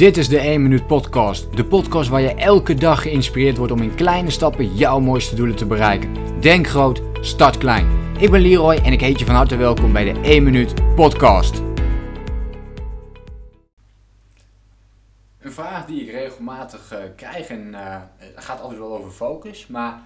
Dit 0.00 0.16
is 0.16 0.28
de 0.28 0.38
1 0.38 0.62
Minuut 0.62 0.86
Podcast. 0.86 1.56
De 1.56 1.64
podcast 1.64 2.08
waar 2.08 2.20
je 2.20 2.34
elke 2.34 2.74
dag 2.74 3.02
geïnspireerd 3.02 3.56
wordt 3.56 3.72
om 3.72 3.82
in 3.82 3.94
kleine 3.94 4.30
stappen 4.30 4.74
jouw 4.74 5.00
mooiste 5.00 5.34
doelen 5.34 5.56
te 5.56 5.66
bereiken. 5.66 6.40
Denk 6.40 6.66
groot, 6.66 7.02
start 7.20 7.58
klein. 7.58 7.86
Ik 8.18 8.30
ben 8.30 8.40
Leroy 8.40 8.74
en 8.74 8.92
ik 8.92 9.00
heet 9.00 9.18
je 9.18 9.24
van 9.24 9.34
harte 9.34 9.56
welkom 9.56 9.92
bij 9.92 10.12
de 10.12 10.20
1 10.20 10.42
Minuut 10.42 10.94
Podcast. 10.94 11.62
Een 15.38 15.52
vraag 15.52 15.86
die 15.86 16.02
ik 16.02 16.10
regelmatig 16.10 16.92
uh, 16.92 16.98
krijg 17.16 17.48
en 17.48 17.68
uh, 17.70 17.96
gaat 18.34 18.60
altijd 18.60 18.78
wel 18.78 18.96
over 18.96 19.10
focus, 19.10 19.66
maar 19.66 20.02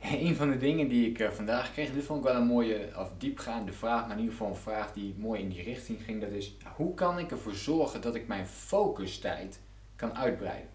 een 0.26 0.34
van 0.36 0.50
de 0.50 0.56
dingen 0.56 0.88
die 0.88 1.08
ik 1.08 1.18
uh, 1.18 1.30
vandaag 1.30 1.72
kreeg, 1.72 1.92
dit 1.92 2.04
vond 2.04 2.18
ik 2.18 2.30
wel 2.32 2.40
een 2.40 2.46
mooie 2.46 2.88
of 2.96 3.10
diepgaande 3.18 3.72
vraag, 3.72 4.02
maar 4.02 4.16
in 4.16 4.18
ieder 4.18 4.32
geval 4.32 4.48
een 4.48 4.56
vraag 4.56 4.92
die 4.92 5.14
mooi 5.18 5.40
in 5.40 5.48
die 5.48 5.62
richting 5.62 6.02
ging. 6.04 6.20
Dat 6.20 6.30
is, 6.30 6.56
hoe 6.76 6.94
kan 6.94 7.18
ik 7.18 7.30
ervoor 7.30 7.54
zorgen 7.54 8.00
dat 8.00 8.14
ik 8.14 8.26
mijn 8.26 8.46
focustijd 8.46 9.60
kan 9.96 10.16
uitbreiden? 10.16 10.68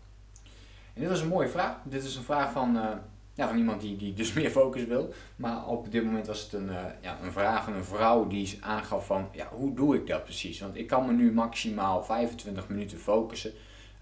En 0.93 1.01
dit 1.01 1.09
was 1.09 1.21
een 1.21 1.27
mooie 1.27 1.47
vraag. 1.47 1.77
Dit 1.83 2.03
is 2.03 2.15
een 2.15 2.23
vraag 2.23 2.51
van, 2.51 2.75
uh, 2.75 2.89
ja, 3.33 3.47
van 3.47 3.57
iemand 3.57 3.81
die, 3.81 3.95
die 3.95 4.13
dus 4.13 4.33
meer 4.39 4.49
focus 4.49 4.85
wil. 4.85 5.13
Maar 5.35 5.67
op 5.67 5.91
dit 5.91 6.03
moment 6.03 6.27
was 6.27 6.41
het 6.41 6.53
een, 6.53 6.69
uh, 6.69 6.83
ja, 7.01 7.17
een 7.21 7.31
vraag 7.31 7.63
van 7.63 7.73
een 7.73 7.85
vrouw 7.85 8.27
die 8.27 8.57
aangaf 8.61 9.05
van, 9.05 9.27
ja, 9.31 9.47
hoe 9.51 9.73
doe 9.73 9.95
ik 9.95 10.07
dat 10.07 10.23
precies? 10.23 10.59
Want 10.59 10.75
ik 10.75 10.87
kan 10.87 11.05
me 11.05 11.11
nu 11.11 11.31
maximaal 11.33 12.03
25 12.03 12.69
minuten 12.69 12.97
focussen. 12.97 13.51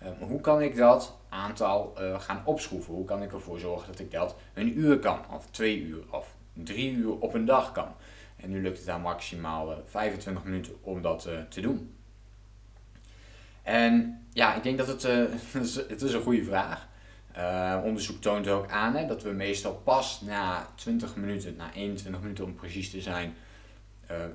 Ehm, 0.04 0.24
hoe 0.24 0.42
kan 0.42 0.62
ik 0.62 0.76
dat 0.76 1.18
aantal 1.30 1.94
uh, 2.00 2.20
gaan 2.20 2.42
opschroeven? 2.46 2.94
Hoe 2.94 3.06
kan 3.06 3.24
ik 3.24 3.34
ervoor 3.34 3.60
zorgen 3.60 3.88
dat 3.88 4.00
ik 4.00 4.12
dat 4.12 4.36
een 4.54 4.78
uur 4.78 5.00
kan, 5.00 5.20
of 5.32 5.48
twee 5.52 5.82
uur, 5.82 6.04
of 6.10 6.36
drie 6.54 6.92
uur 6.92 7.20
op 7.20 7.34
een 7.34 7.46
dag 7.46 7.72
kan? 7.72 7.88
En 8.36 8.50
nu 8.50 8.62
lukt 8.62 8.78
het 8.78 8.86
dan 8.86 9.02
maximaal 9.02 9.72
uh, 9.72 9.78
eh, 9.78 9.84
25 9.86 10.44
minuten 10.44 10.74
om 10.82 11.02
dat 11.02 11.28
uh, 11.28 11.42
te 11.50 11.62
doen. 11.62 11.96
En 13.62 14.26
ja, 14.34 14.56
ik 14.56 14.64
denk 14.64 14.78
dat 14.78 14.88
het, 14.88 15.02
het 15.90 16.02
is 16.02 16.14
een 16.14 16.22
goede 16.22 16.44
vraag. 16.44 16.88
onderzoek 17.84 18.22
toont 18.22 18.48
ook 18.48 18.70
aan 18.70 18.96
hè, 18.96 19.06
dat 19.06 19.24
we 19.24 19.32
meestal 19.32 19.74
pas 19.74 20.22
na 20.22 20.68
20 20.76 21.16
minuten, 21.16 21.56
na 21.56 21.74
21 21.74 22.22
minuten 22.22 22.44
om 22.44 22.56
precies 22.56 22.92
te 22.92 23.02
zijn, 23.02 23.36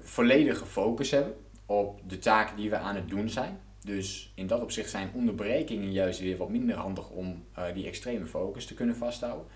volledige 0.03 0.67
focus 0.67 1.11
hebben 1.11 1.35
op 1.67 2.01
de 2.07 2.19
taken 2.19 2.57
die 2.57 2.71
we 2.71 2.77
aan 2.77 2.95
het 2.95 3.09
doen 3.09 3.29
zijn. 3.29 3.61
Dus 3.85 4.33
in 4.35 4.47
dat 4.47 4.61
opzicht 4.61 4.91
zijn 4.91 5.11
onderbrekingen 5.15 5.93
juist 5.93 6.21
weer 6.21 6.37
wat 6.37 6.49
minder 6.49 6.77
handig 6.77 7.11
om 7.11 7.45
uh, 7.59 7.65
die 7.75 7.87
extreme 7.87 8.27
focus 8.27 8.67
te 8.67 8.75
kunnen 8.75 8.97
vasthouden. 8.97 9.47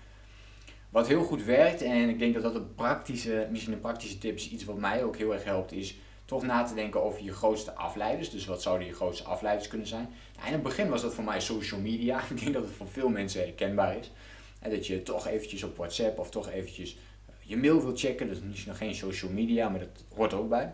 Wat 0.89 1.07
heel 1.07 1.23
goed 1.23 1.43
werkt, 1.43 1.81
en 1.81 2.09
ik 2.09 2.19
denk 2.19 2.33
dat 2.33 2.43
dat 2.43 2.55
een 2.55 2.75
praktische, 2.75 3.47
misschien 3.51 3.73
een 3.73 3.79
praktische 3.79 4.17
tip 4.17 4.35
is, 4.35 4.49
iets 4.49 4.63
wat 4.63 4.77
mij 4.77 5.03
ook 5.03 5.17
heel 5.17 5.33
erg 5.33 5.43
helpt, 5.43 5.71
is 5.71 5.97
toch 6.25 6.43
na 6.43 6.63
te 6.63 6.73
denken 6.73 7.03
over 7.03 7.23
je 7.23 7.33
grootste 7.33 7.73
afleiders. 7.73 8.29
Dus 8.29 8.45
wat 8.45 8.61
zouden 8.61 8.87
je 8.87 8.93
grootste 8.93 9.23
afleiders 9.23 9.67
kunnen 9.67 9.87
zijn? 9.87 10.09
Nou, 10.35 10.47
in 10.47 10.53
het 10.53 10.63
begin 10.63 10.89
was 10.89 11.01
dat 11.01 11.13
voor 11.13 11.23
mij 11.23 11.39
social 11.39 11.79
media. 11.79 12.21
Ik 12.29 12.39
denk 12.39 12.53
dat 12.53 12.63
het 12.63 12.73
voor 12.73 12.87
veel 12.87 13.09
mensen 13.09 13.41
herkenbaar 13.41 13.97
is. 13.97 14.11
En 14.59 14.69
dat 14.69 14.87
je 14.87 15.03
toch 15.03 15.27
eventjes 15.27 15.63
op 15.63 15.77
WhatsApp 15.77 16.19
of 16.19 16.29
toch 16.29 16.49
eventjes 16.49 16.97
eh, 17.25 17.33
je 17.39 17.57
mail 17.57 17.81
wil 17.81 17.95
checken. 17.95 18.27
Dat 18.27 18.37
is 18.53 18.65
nog 18.65 18.77
geen 18.77 18.95
social 18.95 19.31
media, 19.31 19.69
maar 19.69 19.79
dat 19.79 20.03
hoort 20.15 20.31
er 20.31 20.37
ook 20.37 20.49
bij. 20.49 20.73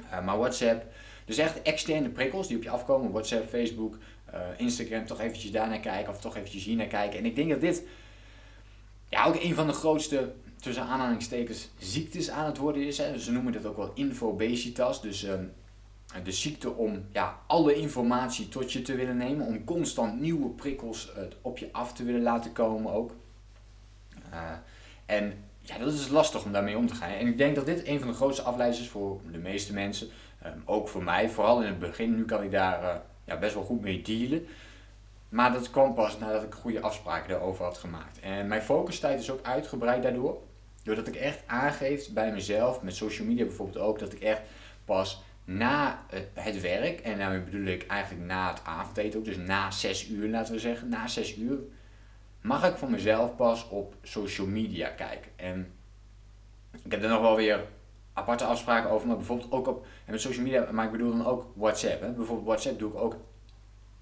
Uh, 0.00 0.24
maar 0.24 0.38
WhatsApp, 0.38 0.84
dus 1.24 1.38
echt 1.38 1.62
externe 1.62 2.08
prikkels 2.08 2.48
die 2.48 2.56
op 2.56 2.62
je 2.62 2.70
afkomen, 2.70 3.12
WhatsApp, 3.12 3.48
Facebook, 3.48 3.98
uh, 4.34 4.40
Instagram, 4.56 5.06
toch 5.06 5.20
eventjes 5.20 5.50
daar 5.50 5.68
naar 5.68 5.80
kijken 5.80 6.12
of 6.12 6.20
toch 6.20 6.36
eventjes 6.36 6.64
hier 6.64 6.76
naar 6.76 6.86
kijken. 6.86 7.18
En 7.18 7.24
ik 7.24 7.36
denk 7.36 7.50
dat 7.50 7.60
dit 7.60 7.82
ja, 9.08 9.24
ook 9.24 9.42
een 9.42 9.54
van 9.54 9.66
de 9.66 9.72
grootste, 9.72 10.32
tussen 10.60 10.84
aanhalingstekens, 10.84 11.68
ziektes 11.78 12.30
aan 12.30 12.46
het 12.46 12.58
worden 12.58 12.86
is. 12.86 12.98
Hè. 12.98 13.18
Ze 13.18 13.32
noemen 13.32 13.52
dit 13.52 13.66
ook 13.66 13.76
wel 13.76 13.90
infobesitas, 13.94 15.02
dus 15.02 15.24
uh, 15.24 15.32
de 16.24 16.32
ziekte 16.32 16.74
om 16.74 17.04
ja, 17.12 17.38
alle 17.46 17.74
informatie 17.74 18.48
tot 18.48 18.72
je 18.72 18.82
te 18.82 18.94
willen 18.94 19.16
nemen, 19.16 19.46
om 19.46 19.64
constant 19.64 20.20
nieuwe 20.20 20.48
prikkels 20.48 21.12
uh, 21.16 21.22
op 21.42 21.58
je 21.58 21.68
af 21.72 21.92
te 21.92 22.04
willen 22.04 22.22
laten 22.22 22.52
komen 22.52 22.92
ook. 22.92 23.14
Uh, 24.32 24.50
en 25.06 25.34
ja, 25.60 25.78
dat 25.78 25.92
is 25.92 26.08
lastig 26.08 26.44
om 26.44 26.52
daarmee 26.52 26.76
om 26.76 26.86
te 26.86 26.94
gaan. 26.94 27.10
En 27.10 27.26
ik 27.26 27.38
denk 27.38 27.54
dat 27.54 27.66
dit 27.66 27.86
een 27.86 27.98
van 27.98 28.08
de 28.08 28.14
grootste 28.14 28.42
afleiders 28.42 28.80
is 28.80 28.88
voor 28.88 29.20
de 29.32 29.38
meeste 29.38 29.72
mensen. 29.72 30.08
Ehm, 30.42 30.58
ook 30.64 30.88
voor 30.88 31.02
mij, 31.02 31.28
vooral 31.28 31.60
in 31.60 31.66
het 31.66 31.78
begin. 31.78 32.16
Nu 32.16 32.24
kan 32.24 32.42
ik 32.42 32.50
daar 32.50 32.82
uh, 32.82 32.94
ja, 33.24 33.38
best 33.38 33.54
wel 33.54 33.62
goed 33.62 33.80
mee 33.80 34.02
dealen. 34.02 34.46
Maar 35.28 35.52
dat 35.52 35.70
kwam 35.70 35.94
pas 35.94 36.18
nadat 36.18 36.42
ik 36.42 36.54
goede 36.54 36.80
afspraken 36.80 37.28
daarover 37.28 37.64
had 37.64 37.78
gemaakt. 37.78 38.20
En 38.20 38.46
mijn 38.46 38.62
focustijd 38.62 39.20
is 39.20 39.30
ook 39.30 39.42
uitgebreid 39.42 40.02
daardoor. 40.02 40.38
Doordat 40.82 41.06
ik 41.06 41.14
echt 41.14 41.42
aangeef 41.46 42.10
bij 42.10 42.32
mezelf, 42.32 42.82
met 42.82 42.96
social 42.96 43.26
media 43.26 43.44
bijvoorbeeld 43.44 43.84
ook, 43.84 43.98
dat 43.98 44.12
ik 44.12 44.20
echt 44.20 44.40
pas 44.84 45.22
na 45.44 46.04
het 46.34 46.60
werk, 46.60 47.00
en 47.00 47.18
daarmee 47.18 47.40
bedoel 47.40 47.66
ik 47.66 47.86
eigenlijk 47.86 48.26
na 48.26 48.50
het 48.50 48.64
avondeten 48.64 49.18
ook, 49.18 49.24
dus 49.24 49.36
na 49.36 49.70
6 49.70 50.08
uur 50.08 50.28
laten 50.28 50.54
we 50.54 50.60
zeggen, 50.60 50.88
na 50.88 51.06
6 51.06 51.36
uur, 51.36 51.58
mag 52.40 52.68
ik 52.68 52.76
voor 52.76 52.90
mezelf 52.90 53.36
pas 53.36 53.68
op 53.68 53.94
social 54.02 54.46
media 54.46 54.88
kijken. 54.88 55.30
En 55.36 55.72
ik 56.84 56.90
heb 56.90 57.02
er 57.02 57.08
nog 57.08 57.20
wel 57.20 57.36
weer 57.36 57.64
aparte 58.12 58.44
afspraken 58.44 58.90
over, 58.90 59.06
maar 59.06 59.16
bijvoorbeeld 59.16 59.52
ook 59.52 59.66
op, 59.66 59.86
en 60.04 60.12
met 60.12 60.20
social 60.20 60.44
media, 60.44 60.68
maar 60.70 60.84
ik 60.84 60.90
bedoel 60.90 61.10
dan 61.10 61.26
ook 61.26 61.46
WhatsApp. 61.54 62.00
Hè. 62.00 62.10
Bijvoorbeeld 62.10 62.46
WhatsApp 62.46 62.78
doe 62.78 62.90
ik 62.90 62.98
ook 62.98 63.16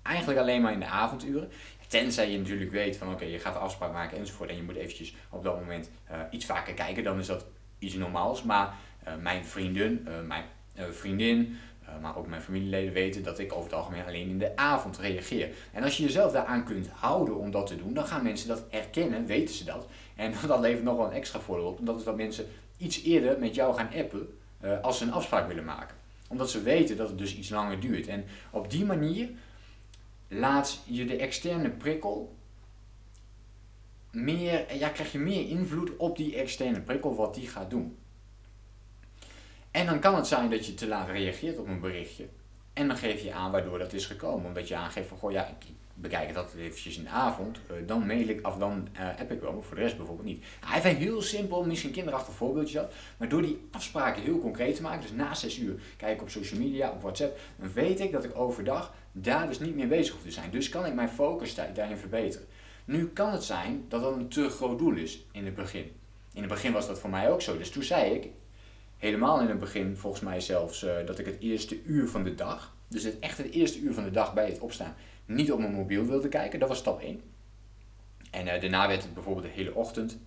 eigenlijk 0.03 0.38
alleen 0.38 0.62
maar 0.62 0.72
in 0.72 0.81
de 0.81 0.87
avonduren. 0.87 1.50
Tenzij 1.88 2.31
je 2.31 2.38
natuurlijk 2.38 2.71
weet 2.71 2.97
van 2.97 3.12
oké, 3.12 3.25
je 3.25 3.38
gaat 3.38 3.54
een 3.54 3.60
afspraak 3.60 3.93
maken 3.93 4.19
enzovoort 4.19 4.50
en 4.50 4.56
je 4.56 4.62
moet 4.62 4.76
eventjes 4.76 5.15
op 5.31 5.44
dat 5.44 5.59
moment 5.59 5.91
uh, 6.10 6.16
iets 6.31 6.44
vaker 6.44 6.75
kijken, 6.75 7.04
dan 7.04 7.19
is 7.19 7.26
dat 7.26 7.44
iets 7.78 7.94
normaals. 7.94 8.43
Maar 8.43 8.75
uh, 9.09 9.15
mijn 9.21 9.44
vrienden, 9.44 10.06
uh, 10.09 10.27
mijn 10.27 10.44
vriendin, 10.91 11.59
maar 12.00 12.16
ook 12.16 12.27
mijn 12.27 12.42
familieleden 12.42 12.92
weten 12.92 13.22
dat 13.22 13.38
ik 13.38 13.53
over 13.53 13.65
het 13.65 13.78
algemeen 13.78 14.06
alleen 14.06 14.28
in 14.28 14.38
de 14.38 14.56
avond 14.56 14.98
reageer. 14.98 15.48
En 15.72 15.82
als 15.82 15.97
je 15.97 16.03
jezelf 16.03 16.32
daaraan 16.32 16.65
kunt 16.65 16.88
houden 16.88 17.37
om 17.37 17.50
dat 17.50 17.66
te 17.66 17.77
doen, 17.77 17.94
dan 17.94 18.06
gaan 18.06 18.22
mensen 18.22 18.48
dat 18.48 18.62
erkennen, 18.71 19.27
weten 19.27 19.54
ze 19.54 19.65
dat. 19.65 19.87
En 20.16 20.32
dat 20.47 20.60
levert 20.60 20.84
nog 20.84 20.97
wel 20.97 21.06
een 21.06 21.12
extra 21.12 21.41
voordeel 21.41 21.66
op, 21.66 21.78
omdat 21.78 21.98
is 21.98 22.04
dat 22.04 22.16
mensen 22.16 22.47
iets 22.81 23.03
eerder 23.03 23.39
met 23.39 23.55
jou 23.55 23.75
gaan 23.75 23.93
appen 23.95 24.39
uh, 24.65 24.81
als 24.81 24.99
ze 24.99 25.05
een 25.05 25.13
afspraak 25.13 25.49
willen 25.49 25.65
maken. 25.65 25.97
Omdat 26.29 26.51
ze 26.51 26.63
weten 26.63 26.97
dat 26.97 27.09
het 27.09 27.19
dus 27.19 27.37
iets 27.37 27.49
langer 27.49 27.81
duurt. 27.81 28.07
En 28.07 28.25
op 28.51 28.71
die 28.71 28.85
manier 28.85 29.29
laat 30.29 30.81
je 30.85 31.05
de 31.05 31.17
externe 31.17 31.71
prikkel 31.71 32.37
meer, 34.11 34.77
ja, 34.77 34.89
krijg 34.89 35.13
je 35.13 35.19
meer 35.19 35.49
invloed 35.49 35.97
op 35.97 36.17
die 36.17 36.37
externe 36.37 36.81
prikkel 36.81 37.15
wat 37.15 37.35
die 37.35 37.49
gaat 37.49 37.71
doen. 37.71 37.97
En 39.71 39.87
dan 39.87 40.01
kan 40.01 40.15
het 40.15 40.27
zijn 40.27 40.51
dat 40.51 40.67
je 40.67 40.75
te 40.75 40.89
laat 40.89 41.09
reageert 41.09 41.59
op 41.59 41.67
een 41.67 41.81
berichtje. 41.81 42.29
En 42.73 42.89
dan 42.89 42.97
geef 42.97 43.23
je 43.23 43.33
aan 43.33 43.51
waardoor 43.51 43.79
dat 43.79 43.93
is 43.93 44.07
gekomen. 44.07 44.47
Omdat 44.47 44.69
je 44.69 44.77
aangeeft 44.77 45.09
van, 45.09 45.19
goh 45.19 45.33
ja, 45.33 45.47
ik 45.47 45.67
bekijk 46.00 46.34
dat 46.34 46.55
eventjes 46.59 46.97
in 46.97 47.03
de 47.03 47.09
avond. 47.09 47.59
Uh, 47.71 47.77
dan 47.87 48.06
mail 48.06 48.28
ik, 48.28 48.47
of 48.47 48.56
dan 48.56 48.88
uh, 48.94 49.21
app 49.21 49.31
ik 49.31 49.41
wel, 49.41 49.53
maar 49.53 49.62
voor 49.62 49.77
de 49.77 49.83
rest 49.83 49.97
bijvoorbeeld 49.97 50.28
niet. 50.28 50.44
Hij 50.61 50.81
heeft 50.81 50.97
een 50.97 51.03
heel 51.03 51.22
simpel, 51.22 51.65
misschien 51.65 51.91
kinderachtig 51.91 52.34
voorbeeldje 52.34 52.78
dat. 52.78 52.93
Maar 53.16 53.28
door 53.28 53.43
die 53.43 53.61
afspraken 53.71 54.22
heel 54.22 54.39
concreet 54.39 54.77
te 54.77 54.83
maken, 54.83 55.00
dus 55.00 55.12
na 55.12 55.34
6 55.34 55.59
uur 55.59 55.81
kijk 55.97 56.15
ik 56.15 56.22
op 56.22 56.31
social 56.31 56.60
media, 56.60 56.91
op 56.91 57.03
WhatsApp. 57.03 57.39
Dan 57.56 57.72
weet 57.72 58.00
ik 58.00 58.12
dat 58.12 58.25
ik 58.25 58.37
overdag 58.37 58.94
daar 59.12 59.47
dus 59.47 59.59
niet 59.59 59.75
meer 59.75 59.89
bezig 59.89 60.12
hoef 60.15 60.22
te 60.22 60.31
zijn. 60.31 60.50
Dus 60.50 60.69
kan 60.69 60.87
ik 60.87 60.94
mijn 60.94 61.09
focus 61.09 61.55
daarin 61.55 61.97
verbeteren. 61.97 62.47
Nu 62.84 63.09
kan 63.09 63.33
het 63.33 63.44
zijn 63.44 63.84
dat 63.89 64.03
dat 64.03 64.16
een 64.16 64.28
te 64.28 64.49
groot 64.49 64.78
doel 64.78 64.94
is 64.94 65.27
in 65.33 65.44
het 65.44 65.55
begin. 65.55 65.93
In 66.33 66.43
het 66.43 66.49
begin 66.49 66.72
was 66.72 66.87
dat 66.87 66.99
voor 66.99 67.10
mij 67.10 67.31
ook 67.31 67.43
zo. 67.43 67.59
Dus 67.59 67.71
toen 67.71 67.83
zei 67.83 68.15
ik, 68.15 68.28
helemaal 69.00 69.41
in 69.41 69.49
het 69.49 69.59
begin 69.59 69.97
volgens 69.97 70.22
mij 70.22 70.41
zelfs, 70.41 70.84
uh, 70.84 70.93
dat 71.06 71.19
ik 71.19 71.27
het 71.27 71.41
eerste 71.41 71.83
uur 71.84 72.09
van 72.09 72.22
de 72.22 72.34
dag, 72.34 72.75
dus 72.88 73.03
het 73.03 73.19
echt 73.19 73.38
het 73.38 73.50
eerste 73.50 73.81
uur 73.81 73.94
van 73.94 74.05
de 74.05 74.11
dag 74.11 74.34
bij 74.34 74.47
het 74.47 74.59
opstaan, 74.59 74.94
niet 75.25 75.53
op 75.53 75.59
mijn 75.59 75.75
mobiel 75.75 76.05
wilde 76.05 76.28
kijken. 76.28 76.59
Dat 76.59 76.69
was 76.69 76.78
stap 76.78 77.00
1. 77.00 77.21
En 78.31 78.47
uh, 78.47 78.60
daarna 78.60 78.89
werd 78.89 79.03
het 79.03 79.15
bijvoorbeeld 79.15 79.47
de 79.47 79.53
hele 79.53 79.75
ochtend. 79.75 80.19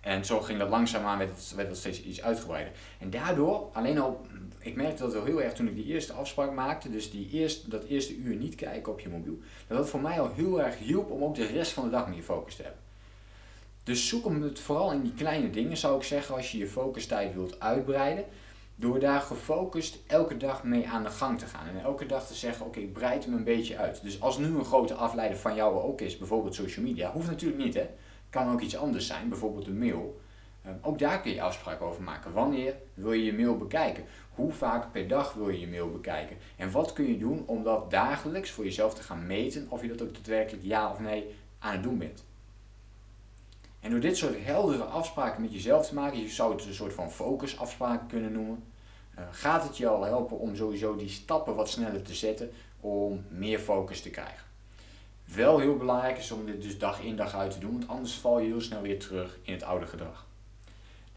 En 0.00 0.24
zo 0.24 0.40
ging 0.40 0.58
dat 0.58 0.68
langzaamaan, 0.68 1.18
werd 1.18 1.30
het, 1.30 1.52
werd 1.56 1.68
het 1.68 1.76
steeds 1.76 2.02
iets 2.02 2.22
uitgebreider. 2.22 2.72
En 2.98 3.10
daardoor, 3.10 3.70
alleen 3.72 3.98
al, 3.98 4.26
ik 4.58 4.76
merkte 4.76 5.02
dat 5.02 5.12
wel 5.12 5.24
heel 5.24 5.42
erg 5.42 5.52
toen 5.52 5.68
ik 5.68 5.74
die 5.74 5.84
eerste 5.84 6.12
afspraak 6.12 6.52
maakte, 6.52 6.90
dus 6.90 7.10
die 7.10 7.30
eerste, 7.30 7.68
dat 7.68 7.84
eerste 7.84 8.16
uur 8.16 8.36
niet 8.36 8.54
kijken 8.54 8.92
op 8.92 9.00
je 9.00 9.08
mobiel, 9.08 9.38
dat 9.66 9.78
dat 9.78 9.88
voor 9.88 10.00
mij 10.00 10.20
al 10.20 10.32
heel 10.32 10.62
erg 10.62 10.78
hielp 10.78 11.10
om 11.10 11.24
ook 11.24 11.34
de 11.34 11.46
rest 11.46 11.72
van 11.72 11.84
de 11.84 11.90
dag 11.90 12.08
meer 12.08 12.22
focus 12.22 12.56
te 12.56 12.62
hebben. 12.62 12.85
Dus 13.86 14.08
zoek 14.08 14.24
hem 14.24 14.42
het 14.42 14.60
vooral 14.60 14.92
in 14.92 15.02
die 15.02 15.14
kleine 15.14 15.50
dingen, 15.50 15.76
zou 15.76 15.96
ik 15.96 16.02
zeggen, 16.02 16.34
als 16.34 16.52
je 16.52 16.58
je 16.58 16.66
focustijd 16.66 17.34
wilt 17.34 17.60
uitbreiden. 17.60 18.24
Door 18.74 19.00
daar 19.00 19.20
gefocust 19.20 19.98
elke 20.06 20.36
dag 20.36 20.64
mee 20.64 20.88
aan 20.88 21.02
de 21.02 21.10
gang 21.10 21.38
te 21.38 21.46
gaan. 21.46 21.66
En 21.66 21.82
elke 21.82 22.06
dag 22.06 22.26
te 22.26 22.34
zeggen, 22.34 22.66
oké, 22.66 22.78
ik 22.78 22.92
breid 22.92 23.24
hem 23.24 23.34
een 23.34 23.44
beetje 23.44 23.76
uit. 23.76 24.02
Dus 24.02 24.20
als 24.20 24.38
nu 24.38 24.46
een 24.46 24.64
grote 24.64 24.94
afleider 24.94 25.38
van 25.38 25.54
jou 25.54 25.82
ook 25.82 26.00
is, 26.00 26.18
bijvoorbeeld 26.18 26.54
social 26.54 26.84
media, 26.84 27.12
hoeft 27.12 27.26
natuurlijk 27.26 27.62
niet 27.64 27.74
hè. 27.74 27.88
Kan 28.30 28.52
ook 28.52 28.60
iets 28.60 28.76
anders 28.76 29.06
zijn, 29.06 29.28
bijvoorbeeld 29.28 29.66
een 29.66 29.78
mail. 29.78 30.20
Ehm, 30.62 30.74
ook 30.82 30.98
daar 30.98 31.20
kun 31.20 31.32
je 31.32 31.42
afspraken 31.42 31.86
over 31.86 32.02
maken. 32.02 32.32
Wanneer 32.32 32.74
wil 32.94 33.12
je 33.12 33.24
je 33.24 33.34
mail 33.34 33.56
bekijken? 33.56 34.04
Hoe 34.34 34.52
vaak 34.52 34.92
per 34.92 35.08
dag 35.08 35.32
wil 35.32 35.48
je 35.48 35.60
je 35.60 35.68
mail 35.68 35.90
bekijken? 35.90 36.36
En 36.56 36.70
wat 36.70 36.92
kun 36.92 37.06
je 37.08 37.18
doen 37.18 37.42
om 37.46 37.62
dat 37.62 37.90
dagelijks 37.90 38.50
voor 38.50 38.64
jezelf 38.64 38.94
te 38.94 39.02
gaan 39.02 39.26
meten 39.26 39.66
of 39.68 39.82
je 39.82 39.88
dat 39.88 40.02
ook 40.02 40.14
daadwerkelijk 40.14 40.64
ja 40.64 40.90
of 40.90 41.00
nee 41.00 41.34
aan 41.58 41.72
het 41.72 41.82
doen 41.82 41.98
bent? 41.98 42.25
En 43.86 43.92
door 43.92 44.00
dit 44.00 44.16
soort 44.16 44.44
heldere 44.44 44.82
afspraken 44.82 45.42
met 45.42 45.52
jezelf 45.52 45.86
te 45.86 45.94
maken, 45.94 46.20
je 46.20 46.28
zou 46.28 46.52
het 46.52 46.64
een 46.64 46.74
soort 46.74 46.92
van 46.92 47.10
focusafspraken 47.10 48.06
kunnen 48.06 48.32
noemen, 48.32 48.64
uh, 49.18 49.24
gaat 49.30 49.62
het 49.62 49.76
je 49.76 49.88
al 49.88 50.04
helpen 50.04 50.38
om 50.38 50.56
sowieso 50.56 50.96
die 50.96 51.08
stappen 51.08 51.54
wat 51.54 51.68
sneller 51.68 52.02
te 52.02 52.14
zetten 52.14 52.50
om 52.80 53.24
meer 53.28 53.58
focus 53.58 54.00
te 54.00 54.10
krijgen. 54.10 54.46
Wel 55.24 55.58
heel 55.58 55.76
belangrijk 55.76 56.18
is 56.18 56.30
om 56.30 56.46
dit 56.46 56.62
dus 56.62 56.78
dag 56.78 57.00
in 57.00 57.16
dag 57.16 57.34
uit 57.34 57.50
te 57.50 57.58
doen, 57.58 57.72
want 57.72 57.88
anders 57.88 58.14
val 58.14 58.38
je 58.38 58.46
heel 58.46 58.60
snel 58.60 58.82
weer 58.82 58.98
terug 58.98 59.38
in 59.42 59.52
het 59.52 59.62
oude 59.62 59.86
gedrag. 59.86 60.26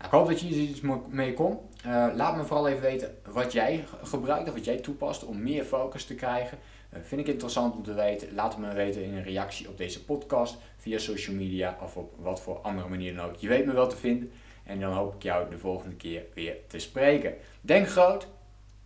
Ik 0.03 0.09
hoop 0.09 0.27
dat 0.27 0.39
je 0.39 0.47
hier 0.47 0.69
iets 0.69 0.81
mee 1.09 1.33
kon. 1.33 1.57
Uh, 1.85 2.07
laat 2.15 2.35
me 2.35 2.43
vooral 2.43 2.67
even 2.67 2.81
weten 2.81 3.17
wat 3.25 3.51
jij 3.51 3.85
gebruikt 4.03 4.47
of 4.47 4.53
wat 4.53 4.65
jij 4.65 4.77
toepast 4.77 5.25
om 5.25 5.41
meer 5.41 5.63
focus 5.63 6.05
te 6.05 6.15
krijgen. 6.15 6.57
Uh, 6.93 6.99
vind 7.03 7.21
ik 7.21 7.27
interessant 7.27 7.75
om 7.75 7.83
te 7.83 7.93
weten. 7.93 8.33
Laat 8.33 8.53
het 8.53 8.61
me 8.61 8.73
weten 8.73 9.03
in 9.03 9.13
een 9.13 9.23
reactie 9.23 9.67
op 9.67 9.77
deze 9.77 10.03
podcast 10.05 10.57
via 10.77 10.97
social 10.97 11.35
media 11.35 11.77
of 11.81 11.97
op 11.97 12.13
wat 12.17 12.41
voor 12.41 12.59
andere 12.59 12.87
manier 12.89 13.15
dan 13.15 13.25
ook. 13.25 13.35
Je 13.35 13.47
weet 13.47 13.65
me 13.65 13.73
wel 13.73 13.87
te 13.87 13.97
vinden. 13.97 14.31
En 14.63 14.79
dan 14.79 14.93
hoop 14.93 15.15
ik 15.15 15.23
jou 15.23 15.49
de 15.49 15.57
volgende 15.57 15.95
keer 15.95 16.23
weer 16.33 16.55
te 16.67 16.79
spreken. 16.79 17.33
Denk 17.61 17.87
groot, 17.87 18.27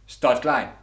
start 0.06 0.40
klein. 0.40 0.83